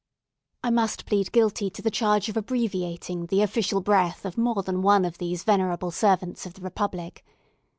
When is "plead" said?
1.05-1.31